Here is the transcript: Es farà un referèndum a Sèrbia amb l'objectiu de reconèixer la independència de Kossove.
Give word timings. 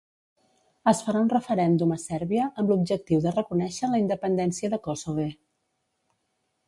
Es 0.91 1.01
farà 1.09 1.19
un 1.25 1.29
referèndum 1.33 1.93
a 1.95 1.99
Sèrbia 2.05 2.47
amb 2.63 2.73
l'objectiu 2.73 3.21
de 3.27 3.35
reconèixer 3.37 3.93
la 3.93 4.01
independència 4.05 4.73
de 4.75 4.81
Kossove. 4.89 5.29